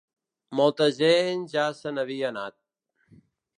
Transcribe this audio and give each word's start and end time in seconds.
Molta 0.59 0.87
gent 0.99 1.45
ja 1.53 1.67
se 1.81 1.93
n’havia 1.99 2.33
anat. 2.35 2.59